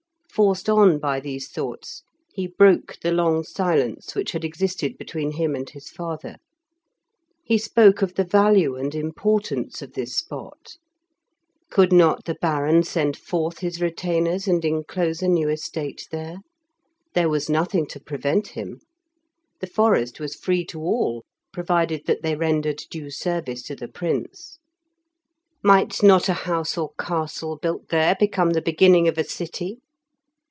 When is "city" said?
29.25-29.81